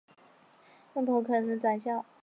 [0.95, 2.03] 为牟羽可汗的宰相。